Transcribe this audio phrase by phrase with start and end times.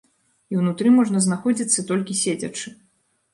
[0.53, 2.75] І ўнутры можна знаходзіцца толькі седзячы.